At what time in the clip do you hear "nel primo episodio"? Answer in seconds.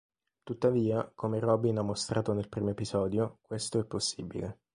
2.33-3.37